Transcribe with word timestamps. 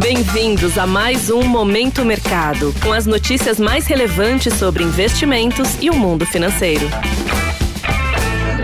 Bem-vindos 0.00 0.78
a 0.78 0.86
mais 0.86 1.28
um 1.28 1.42
Momento 1.42 2.06
Mercado, 2.06 2.72
com 2.82 2.90
as 2.90 3.04
notícias 3.04 3.60
mais 3.60 3.86
relevantes 3.86 4.54
sobre 4.54 4.82
investimentos 4.82 5.76
e 5.78 5.90
o 5.90 5.94
mundo 5.94 6.24
financeiro. 6.24 6.86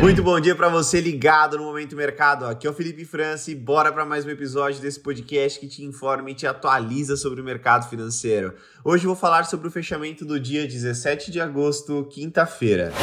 Muito 0.01 0.23
bom 0.23 0.41
dia 0.41 0.55
para 0.55 0.71
você 0.71 0.99
ligado 0.99 1.59
no 1.59 1.65
Momento 1.65 1.95
Mercado. 1.95 2.47
Aqui 2.47 2.67
é 2.67 2.71
o 2.71 2.73
Felipe 2.73 3.05
França 3.05 3.51
e 3.51 3.55
bora 3.55 3.93
para 3.93 4.07
mais 4.07 4.25
um 4.25 4.31
episódio 4.31 4.81
desse 4.81 4.99
podcast 4.99 5.61
que 5.61 5.69
te 5.69 5.85
informa 5.85 6.31
e 6.31 6.35
te 6.35 6.47
atualiza 6.47 7.17
sobre 7.19 7.43
o 7.43 7.45
mercado 7.45 7.89
financeiro. 7.89 8.55
Hoje 8.83 9.07
vou 9.07 9.17
falar 9.17 9.45
sobre 9.45 9.69
o 9.69 9.71
fechamento 9.71 10.25
do 10.25 10.41
dia 10.41 10.67
17 10.67 11.31
de 11.31 11.39
agosto, 11.39 12.07
quinta-feira. 12.11 12.95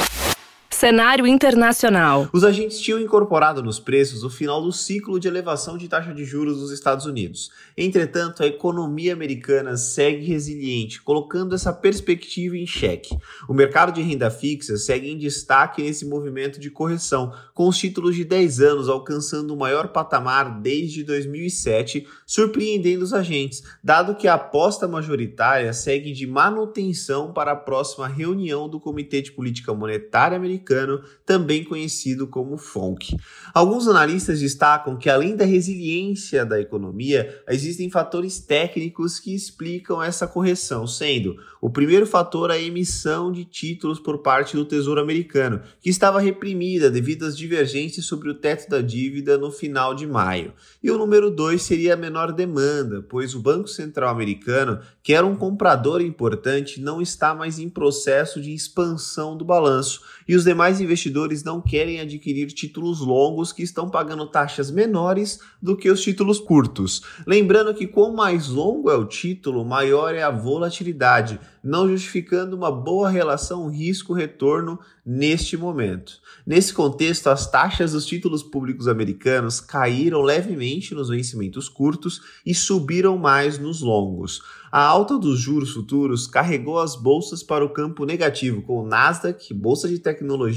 Cenário 0.84 1.26
internacional. 1.26 2.28
Os 2.34 2.44
agentes 2.44 2.78
tinham 2.78 3.00
incorporado 3.00 3.64
nos 3.64 3.80
preços 3.80 4.26
o 4.26 4.30
final 4.30 4.62
do 4.62 4.74
ciclo 4.74 5.18
de 5.18 5.30
elevação 5.30 5.78
de 5.78 5.88
taxa 5.88 6.14
de 6.14 6.26
juros 6.26 6.60
dos 6.60 6.74
Estados 6.74 7.06
Unidos. 7.06 7.52
Entretanto, 7.78 8.44
a 8.44 8.48
economia 8.48 9.14
americana 9.14 9.78
segue 9.78 10.26
resiliente, 10.26 11.02
colocando 11.02 11.56
essa 11.56 11.72
perspectiva 11.72 12.58
em 12.58 12.68
xeque. 12.68 13.18
O 13.48 13.54
mercado 13.54 13.94
de 13.94 14.02
renda 14.02 14.30
fixa 14.30 14.76
segue 14.76 15.10
em 15.10 15.18
destaque 15.18 15.82
nesse 15.82 16.06
movimento 16.06 16.60
de 16.60 16.70
correção, 16.70 17.32
com 17.54 17.70
os 17.70 17.78
títulos 17.78 18.14
de 18.14 18.26
10 18.26 18.60
anos 18.60 18.90
alcançando 18.90 19.54
o 19.54 19.58
maior 19.58 19.88
patamar 19.88 20.60
desde 20.60 21.02
2007, 21.06 22.06
surpreendendo 22.26 23.06
os 23.06 23.14
agentes, 23.14 23.64
dado 23.82 24.16
que 24.16 24.28
a 24.28 24.34
aposta 24.34 24.86
majoritária 24.86 25.72
segue 25.72 26.12
de 26.12 26.28
manutenção 26.28 27.32
para 27.32 27.54
a 27.54 27.56
próxima 27.56 28.06
reunião 28.06 28.68
do 28.68 28.82
Comitê 28.82 29.22
de 29.22 29.32
Política 29.32 29.74
Monetária 29.74 30.36
Americana 30.36 30.73
americano, 30.74 31.02
também 31.26 31.64
conhecido 31.64 32.28
como 32.28 32.58
FONC. 32.58 33.16
Alguns 33.54 33.88
analistas 33.88 34.40
destacam 34.40 34.98
que, 34.98 35.10
além 35.10 35.36
da 35.36 35.46
resiliência 35.46 36.46
da 36.46 36.60
economia, 36.60 37.44
existem 37.48 37.90
fatores 37.90 38.40
técnicos 38.40 39.20
que 39.20 39.34
explicam 39.34 40.02
essa 40.02 40.28
correção, 40.28 40.88
sendo 40.88 41.38
o 41.62 41.70
primeiro 41.70 42.06
fator 42.06 42.52
a 42.52 42.60
emissão 42.60 43.32
de 43.32 43.46
títulos 43.46 44.00
por 44.00 44.20
parte 44.20 44.56
do 44.56 44.66
Tesouro 44.66 45.00
Americano, 45.00 45.62
que 45.82 45.90
estava 45.90 46.20
reprimida 46.20 46.90
devido 46.90 47.24
às 47.24 47.38
divergências 47.38 48.06
sobre 48.06 48.30
o 48.30 48.34
teto 48.34 48.70
da 48.70 48.82
dívida 48.82 49.38
no 49.38 49.52
final 49.52 49.94
de 49.94 50.06
maio. 50.06 50.54
E 50.84 50.92
o 50.92 50.98
número 50.98 51.32
dois 51.32 51.62
seria 51.62 51.94
a 51.94 51.98
menor 51.98 52.34
demanda, 52.34 53.02
pois 53.02 53.34
o 53.34 53.40
Banco 53.40 53.68
Central 53.68 54.10
Americano, 54.10 54.80
que 55.02 55.14
era 55.14 55.26
um 55.26 55.36
comprador 55.36 56.02
importante, 56.02 56.82
não 56.82 57.02
está 57.02 57.34
mais 57.34 57.60
em 57.60 57.70
processo 57.70 58.42
de 58.42 58.54
expansão 58.54 59.38
do 59.38 59.46
balanço 59.46 60.02
e 60.28 60.36
os 60.36 60.44
demais 60.44 60.63
investidores 60.80 61.44
não 61.44 61.62
querem 61.62 62.00
adquirir 62.00 62.48
títulos 62.48 63.00
longos 63.00 63.52
que 63.52 63.64
estão 63.64 63.90
pagando 63.90 64.28
taxas 64.28 64.70
menores 64.70 65.40
do 65.62 65.76
que 65.76 65.90
os 65.90 66.02
títulos 66.02 66.40
curtos. 66.40 67.02
Lembrando 67.26 67.74
que 67.74 67.88
quanto 67.88 68.16
mais 68.16 68.48
longo 68.48 68.90
é 68.90 68.96
o 68.96 69.06
título, 69.06 69.66
maior 69.66 70.14
é 70.14 70.22
a 70.22 70.30
volatilidade, 70.30 71.40
não 71.64 71.88
justificando 71.88 72.56
uma 72.56 72.72
boa 72.72 73.10
relação 73.10 73.70
risco-retorno 73.70 74.80
neste 75.06 75.58
momento. 75.58 76.14
Nesse 76.46 76.74
contexto, 76.74 77.28
as 77.28 77.50
taxas 77.50 77.94
dos 77.94 78.06
títulos 78.06 78.44
públicos 78.44 78.88
americanos 78.88 79.60
caíram 79.60 80.22
levemente 80.22 80.94
nos 80.94 81.10
vencimentos 81.10 81.68
curtos 81.68 82.22
e 82.46 82.54
subiram 82.54 83.18
mais 83.18 83.58
nos 83.58 83.82
longos. 83.82 84.42
A 84.72 84.82
alta 84.82 85.20
dos 85.20 85.40
juros 85.40 85.72
futuros 85.72 86.26
carregou 86.26 86.80
as 86.80 86.96
bolsas 86.96 87.44
para 87.44 87.64
o 87.64 87.70
campo 87.70 88.06
negativo, 88.06 88.62
com 88.62 88.84
o 88.84 88.88
Nasdaq, 88.88 89.54
bolsa 89.54 89.88
de 89.88 90.00
tecnologia, 90.00 90.53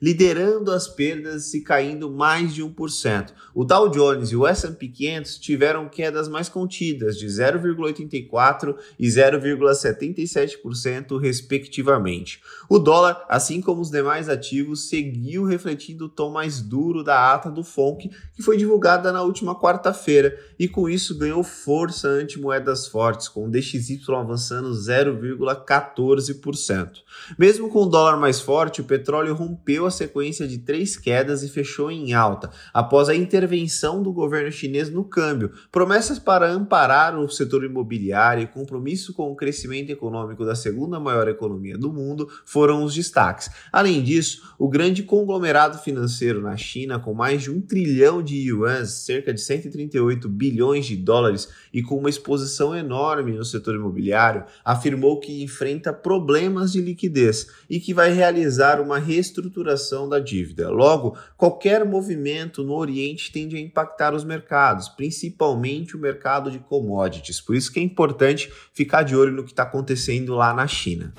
liderando 0.00 0.70
as 0.70 0.88
perdas 0.88 1.52
e 1.54 1.60
caindo 1.60 2.10
mais 2.10 2.54
de 2.54 2.62
1%. 2.62 3.32
O 3.54 3.64
Dow 3.64 3.88
Jones 3.88 4.30
e 4.30 4.36
o 4.36 4.46
S&P 4.46 4.88
500 4.88 5.38
tiveram 5.38 5.88
quedas 5.88 6.28
mais 6.28 6.48
contidas, 6.48 7.18
de 7.18 7.26
0,84% 7.26 8.76
e 8.98 9.06
0,77%, 9.06 11.20
respectivamente. 11.20 12.40
O 12.68 12.78
dólar, 12.78 13.24
assim 13.28 13.60
como 13.60 13.80
os 13.80 13.90
demais 13.90 14.28
ativos, 14.28 14.88
seguiu 14.88 15.44
refletindo 15.44 16.06
o 16.06 16.08
tom 16.08 16.30
mais 16.30 16.60
duro 16.60 17.04
da 17.04 17.32
ata 17.32 17.48
do 17.50 17.62
FONC, 17.62 18.10
que 18.34 18.42
foi 18.42 18.56
divulgada 18.56 19.12
na 19.12 19.22
última 19.22 19.54
quarta-feira, 19.54 20.36
e 20.58 20.66
com 20.66 20.88
isso 20.88 21.16
ganhou 21.16 21.42
força 21.42 22.08
ante 22.08 22.40
moedas 22.40 22.86
fortes, 22.86 23.28
com 23.28 23.50
DXY 23.50 24.00
avançando 24.16 24.70
0,14%. 24.70 26.90
Mesmo 27.38 27.68
com 27.70 27.82
o 27.82 27.86
dólar 27.86 28.18
mais 28.18 28.40
forte, 28.40 28.80
o 28.80 28.84
petróleo 28.84 29.23
rompeu 29.32 29.86
a 29.86 29.90
sequência 29.90 30.46
de 30.46 30.58
três 30.58 30.96
quedas 30.96 31.42
e 31.42 31.48
fechou 31.48 31.90
em 31.90 32.12
alta, 32.12 32.50
após 32.72 33.08
a 33.08 33.14
intervenção 33.14 34.02
do 34.02 34.12
governo 34.12 34.50
chinês 34.50 34.90
no 34.90 35.04
câmbio, 35.04 35.52
promessas 35.70 36.18
para 36.18 36.50
amparar 36.50 37.18
o 37.18 37.28
setor 37.28 37.64
imobiliário 37.64 38.42
e 38.42 38.46
compromisso 38.46 39.12
com 39.12 39.30
o 39.30 39.36
crescimento 39.36 39.90
econômico 39.90 40.44
da 40.44 40.54
segunda 40.54 40.98
maior 41.00 41.28
economia 41.28 41.76
do 41.76 41.92
mundo 41.92 42.28
foram 42.44 42.84
os 42.84 42.94
destaques. 42.94 43.50
Além 43.72 44.02
disso, 44.02 44.54
o 44.58 44.68
grande 44.68 45.02
conglomerado 45.02 45.78
financeiro 45.78 46.40
na 46.40 46.56
China, 46.56 46.98
com 46.98 47.14
mais 47.14 47.42
de 47.42 47.50
um 47.50 47.60
trilhão 47.60 48.22
de 48.22 48.36
yuans, 48.36 48.90
cerca 49.04 49.32
de 49.32 49.40
138 49.40 50.28
bilhões 50.28 50.86
de 50.86 50.96
dólares, 50.96 51.48
e 51.72 51.82
com 51.82 51.96
uma 51.98 52.10
exposição 52.10 52.74
enorme 52.74 53.32
no 53.32 53.44
setor 53.44 53.74
imobiliário, 53.74 54.44
afirmou 54.64 55.20
que 55.20 55.42
enfrenta 55.42 55.92
problemas 55.92 56.72
de 56.72 56.80
liquidez 56.80 57.48
e 57.68 57.80
que 57.80 57.94
vai 57.94 58.12
realizar 58.12 58.80
uma 58.80 58.98
reestruturação 59.14 60.08
da 60.08 60.18
dívida. 60.18 60.68
Logo, 60.70 61.16
qualquer 61.36 61.84
movimento 61.84 62.62
no 62.62 62.74
Oriente 62.74 63.32
tende 63.32 63.56
a 63.56 63.60
impactar 63.60 64.14
os 64.14 64.24
mercados, 64.24 64.88
principalmente 64.88 65.96
o 65.96 66.00
mercado 66.00 66.50
de 66.50 66.58
commodities. 66.58 67.40
Por 67.40 67.54
isso 67.54 67.72
que 67.72 67.80
é 67.80 67.82
importante 67.82 68.52
ficar 68.72 69.02
de 69.02 69.16
olho 69.16 69.32
no 69.32 69.44
que 69.44 69.52
está 69.52 69.62
acontecendo 69.62 70.34
lá 70.34 70.52
na 70.52 70.66
China. 70.66 71.12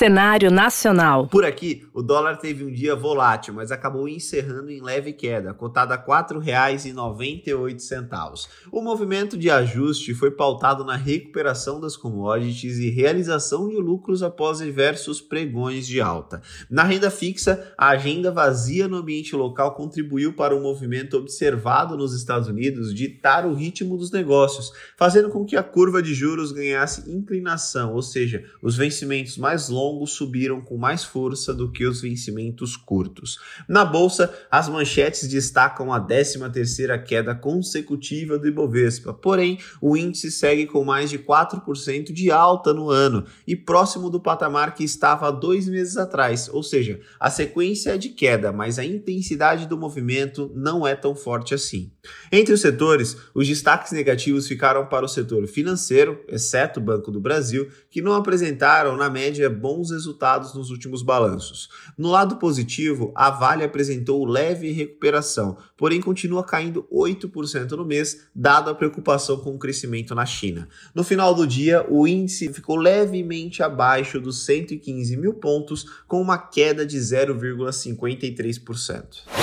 Cenário 0.00 0.50
nacional. 0.50 1.26
Por 1.26 1.44
aqui, 1.44 1.86
o 1.92 2.00
dólar 2.00 2.38
teve 2.38 2.64
um 2.64 2.72
dia 2.72 2.96
volátil, 2.96 3.52
mas 3.52 3.70
acabou 3.70 4.08
encerrando 4.08 4.70
em 4.70 4.80
leve 4.80 5.12
queda, 5.12 5.52
cotada 5.52 5.94
a 5.94 5.98
R$ 5.98 6.04
4,98. 6.04 8.48
O 8.72 8.80
movimento 8.80 9.36
de 9.36 9.50
ajuste 9.50 10.14
foi 10.14 10.30
pautado 10.30 10.86
na 10.86 10.96
recuperação 10.96 11.78
das 11.78 11.98
commodities 11.98 12.78
e 12.78 12.88
realização 12.88 13.68
de 13.68 13.76
lucros 13.76 14.22
após 14.22 14.60
diversos 14.60 15.20
pregões 15.20 15.86
de 15.86 16.00
alta. 16.00 16.40
Na 16.70 16.82
renda 16.82 17.10
fixa, 17.10 17.70
a 17.76 17.90
agenda 17.90 18.32
vazia 18.32 18.88
no 18.88 18.96
ambiente 18.96 19.36
local 19.36 19.74
contribuiu 19.74 20.32
para 20.32 20.56
o 20.56 20.62
movimento 20.62 21.18
observado 21.18 21.94
nos 21.94 22.14
Estados 22.14 22.48
Unidos 22.48 22.94
ditar 22.94 23.44
o 23.44 23.52
ritmo 23.52 23.98
dos 23.98 24.10
negócios, 24.10 24.72
fazendo 24.96 25.28
com 25.28 25.44
que 25.44 25.58
a 25.58 25.62
curva 25.62 26.02
de 26.02 26.14
juros 26.14 26.52
ganhasse 26.52 27.10
inclinação, 27.10 27.92
ou 27.92 28.00
seja, 28.00 28.42
os 28.62 28.78
vencimentos 28.78 29.36
mais 29.36 29.68
longos 29.68 29.89
longos 29.90 30.12
subiram 30.12 30.60
com 30.60 30.76
mais 30.76 31.04
força 31.04 31.52
do 31.52 31.70
que 31.70 31.84
os 31.84 32.00
vencimentos 32.00 32.76
curtos. 32.76 33.38
Na 33.68 33.84
bolsa, 33.84 34.32
as 34.50 34.68
manchetes 34.68 35.28
destacam 35.28 35.92
a 35.92 36.00
13ª 36.00 37.02
queda 37.02 37.34
consecutiva 37.34 38.38
do 38.38 38.46
Ibovespa, 38.46 39.12
porém, 39.12 39.58
o 39.80 39.96
índice 39.96 40.30
segue 40.30 40.66
com 40.66 40.84
mais 40.84 41.10
de 41.10 41.18
4% 41.18 42.12
de 42.12 42.30
alta 42.30 42.72
no 42.72 42.90
ano 42.90 43.24
e 43.46 43.56
próximo 43.56 44.10
do 44.10 44.20
patamar 44.20 44.74
que 44.74 44.84
estava 44.84 45.30
dois 45.30 45.68
meses 45.68 45.96
atrás, 45.96 46.48
ou 46.52 46.62
seja, 46.62 47.00
a 47.18 47.30
sequência 47.30 47.90
é 47.90 47.98
de 47.98 48.10
queda, 48.10 48.52
mas 48.52 48.78
a 48.78 48.84
intensidade 48.84 49.66
do 49.66 49.76
movimento 49.76 50.50
não 50.54 50.86
é 50.86 50.94
tão 50.94 51.14
forte 51.14 51.54
assim. 51.54 51.90
Entre 52.30 52.54
os 52.54 52.60
setores, 52.60 53.16
os 53.34 53.46
destaques 53.46 53.92
negativos 53.92 54.46
ficaram 54.46 54.86
para 54.86 55.04
o 55.04 55.08
setor 55.08 55.46
financeiro, 55.46 56.22
exceto 56.28 56.80
o 56.80 56.82
Banco 56.82 57.10
do 57.10 57.20
Brasil, 57.20 57.68
que 57.90 58.02
não 58.02 58.12
apresentaram, 58.12 58.96
na 58.96 59.10
média, 59.10 59.48
bons 59.48 59.79
bons 59.80 59.90
resultados 59.90 60.54
nos 60.54 60.70
últimos 60.70 61.02
balanços. 61.02 61.68
No 61.96 62.10
lado 62.10 62.36
positivo, 62.36 63.10
a 63.14 63.30
Vale 63.30 63.64
apresentou 63.64 64.26
leve 64.26 64.70
recuperação, 64.70 65.56
porém 65.76 66.02
continua 66.02 66.44
caindo 66.44 66.86
8% 66.92 67.70
no 67.72 67.84
mês, 67.84 68.26
dado 68.34 68.68
a 68.68 68.74
preocupação 68.74 69.38
com 69.38 69.54
o 69.54 69.58
crescimento 69.58 70.14
na 70.14 70.26
China. 70.26 70.68
No 70.94 71.02
final 71.02 71.34
do 71.34 71.46
dia, 71.46 71.86
o 71.88 72.06
índice 72.06 72.52
ficou 72.52 72.76
levemente 72.76 73.62
abaixo 73.62 74.20
dos 74.20 74.44
115 74.44 75.16
mil 75.16 75.32
pontos, 75.34 75.86
com 76.06 76.20
uma 76.20 76.36
queda 76.36 76.84
de 76.84 76.98
0,53% 76.98 79.39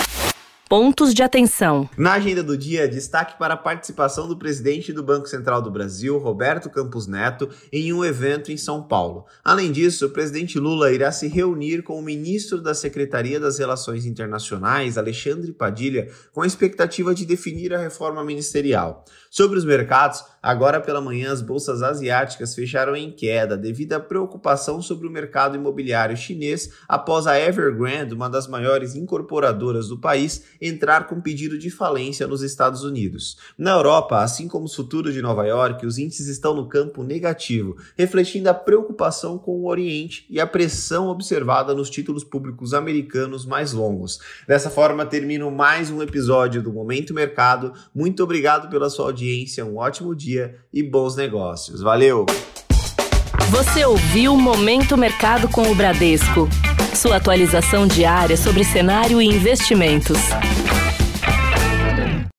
pontos 0.67 1.13
de 1.13 1.23
atenção. 1.23 1.89
Na 1.97 2.13
agenda 2.13 2.43
do 2.43 2.57
dia, 2.57 2.87
destaque 2.87 3.37
para 3.39 3.53
a 3.53 3.57
participação 3.57 4.27
do 4.27 4.37
presidente 4.37 4.91
do 4.91 5.01
Banco 5.01 5.27
Central 5.27 5.61
do 5.61 5.71
Brasil, 5.71 6.17
Roberto 6.17 6.69
Campos 6.69 7.07
Neto, 7.07 7.49
em 7.71 7.93
um 7.93 8.03
evento 8.03 8.51
em 8.51 8.57
São 8.57 8.83
Paulo. 8.83 9.25
Além 9.43 9.71
disso, 9.71 10.05
o 10.05 10.09
presidente 10.09 10.59
Lula 10.59 10.91
irá 10.91 11.11
se 11.11 11.27
reunir 11.27 11.83
com 11.83 11.97
o 11.97 12.03
ministro 12.03 12.61
da 12.61 12.73
Secretaria 12.73 13.39
das 13.39 13.57
Relações 13.57 14.05
Internacionais, 14.05 14.97
Alexandre 14.97 15.53
Padilha, 15.53 16.09
com 16.33 16.41
a 16.41 16.47
expectativa 16.47 17.15
de 17.15 17.25
definir 17.25 17.73
a 17.73 17.79
reforma 17.79 18.23
ministerial. 18.23 19.05
Sobre 19.29 19.57
os 19.57 19.65
mercados, 19.65 20.23
Agora 20.47 20.79
pela 20.79 21.01
manhã, 21.01 21.33
as 21.33 21.41
bolsas 21.41 21.83
asiáticas 21.83 22.55
fecharam 22.55 22.95
em 22.95 23.11
queda 23.11 23.57
devido 23.57 23.91
à 23.91 23.99
preocupação 23.99 24.81
sobre 24.81 25.05
o 25.05 25.11
mercado 25.11 25.57
imobiliário 25.57 26.15
chinês 26.15 26.71
após 26.87 27.27
a 27.27 27.37
Evergrande, 27.37 28.13
uma 28.13 28.29
das 28.29 28.47
maiores 28.47 28.95
incorporadoras 28.95 29.89
do 29.89 29.99
país, 29.99 30.45
entrar 30.61 31.07
com 31.07 31.21
pedido 31.21 31.57
de 31.57 31.69
falência 31.69 32.27
nos 32.27 32.41
Estados 32.41 32.83
Unidos. 32.83 33.37
Na 33.57 33.71
Europa, 33.71 34.21
assim 34.21 34.47
como 34.47 34.65
os 34.65 34.75
futuros 34.75 35.13
de 35.13 35.21
Nova 35.21 35.45
York, 35.45 35.85
os 35.85 35.97
índices 35.97 36.27
estão 36.27 36.55
no 36.55 36.67
campo 36.67 37.03
negativo, 37.03 37.75
refletindo 37.97 38.49
a 38.49 38.53
preocupação 38.53 39.37
com 39.37 39.51
o 39.51 39.67
Oriente 39.67 40.25
e 40.29 40.39
a 40.39 40.47
pressão 40.47 41.07
observada 41.07 41.73
nos 41.73 41.89
títulos 41.89 42.23
públicos 42.23 42.73
americanos 42.73 43.45
mais 43.45 43.73
longos. 43.73 44.19
Dessa 44.47 44.69
forma, 44.69 45.05
termino 45.05 45.49
mais 45.51 45.89
um 45.89 46.01
episódio 46.01 46.61
do 46.61 46.71
Momento 46.71 47.13
Mercado. 47.13 47.73
Muito 47.93 48.23
obrigado 48.23 48.69
pela 48.69 48.89
sua 48.89 49.05
audiência, 49.05 49.65
um 49.65 49.77
ótimo 49.77 50.15
dia 50.15 50.55
e 50.73 50.83
bons 50.83 51.15
negócios. 51.15 51.81
Valeu! 51.81 52.25
Você 53.49 53.85
ouviu 53.85 54.35
Momento 54.35 54.97
Mercado 54.97 55.47
com 55.47 55.71
o 55.71 55.75
Bradesco. 55.75 56.49
Sua 56.97 57.17
atualização 57.17 57.85
diária 57.85 58.35
sobre 58.35 58.63
cenário 58.63 59.21
e 59.21 59.25
investimentos. 59.27 60.17